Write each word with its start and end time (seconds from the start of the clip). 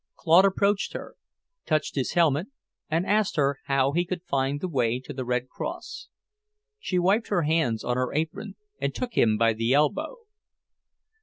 Claude 0.15 0.45
approached 0.45 0.93
her, 0.93 1.15
touched 1.67 1.93
his 1.93 2.13
helmet, 2.13 2.47
and 2.89 3.05
asked 3.05 3.35
her 3.35 3.59
how 3.65 3.91
one 3.91 4.03
could 4.05 4.23
find 4.23 4.59
the 4.59 4.67
way 4.67 4.99
to 4.99 5.13
the 5.13 5.23
Red 5.23 5.47
Cross. 5.47 6.07
She 6.79 6.97
wiped 6.97 7.27
her 7.27 7.43
hands 7.43 7.83
on 7.83 7.97
her 7.97 8.11
apron 8.11 8.55
and 8.79 8.95
took 8.95 9.13
him 9.15 9.37
by 9.37 9.53
the 9.53 9.75
elbow. 9.75 10.17